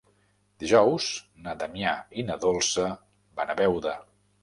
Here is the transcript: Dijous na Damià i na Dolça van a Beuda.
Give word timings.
Dijous 0.63 1.09
na 1.45 1.55
Damià 1.65 1.93
i 2.23 2.27
na 2.33 2.41
Dolça 2.49 2.91
van 3.41 3.57
a 3.57 3.61
Beuda. 3.65 3.99